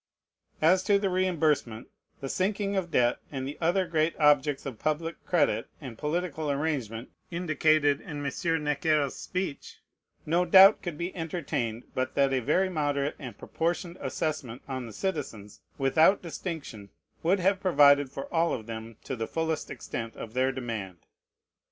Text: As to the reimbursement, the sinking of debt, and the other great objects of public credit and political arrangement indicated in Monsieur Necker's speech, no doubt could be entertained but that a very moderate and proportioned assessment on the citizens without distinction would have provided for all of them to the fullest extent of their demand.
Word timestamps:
As 0.63 0.81
to 0.85 0.97
the 0.97 1.11
reimbursement, 1.11 1.87
the 2.21 2.27
sinking 2.27 2.75
of 2.75 2.89
debt, 2.89 3.19
and 3.31 3.47
the 3.47 3.55
other 3.61 3.85
great 3.85 4.19
objects 4.19 4.65
of 4.65 4.79
public 4.79 5.23
credit 5.27 5.69
and 5.79 5.95
political 5.95 6.49
arrangement 6.49 7.11
indicated 7.29 8.01
in 8.01 8.23
Monsieur 8.23 8.57
Necker's 8.57 9.15
speech, 9.15 9.77
no 10.25 10.43
doubt 10.43 10.81
could 10.81 10.97
be 10.97 11.15
entertained 11.15 11.83
but 11.93 12.15
that 12.15 12.33
a 12.33 12.39
very 12.39 12.67
moderate 12.67 13.15
and 13.19 13.37
proportioned 13.37 13.99
assessment 14.01 14.63
on 14.67 14.87
the 14.87 14.93
citizens 14.93 15.61
without 15.77 16.23
distinction 16.23 16.89
would 17.21 17.39
have 17.39 17.59
provided 17.59 18.09
for 18.09 18.25
all 18.33 18.55
of 18.55 18.65
them 18.65 18.97
to 19.03 19.15
the 19.15 19.27
fullest 19.27 19.69
extent 19.69 20.15
of 20.15 20.33
their 20.33 20.51
demand. 20.51 20.97